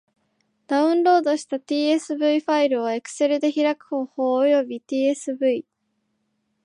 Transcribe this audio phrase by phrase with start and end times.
[0.65, 5.63] ダウンロードした tsv ファイルを Excel で開く方法及び tsv...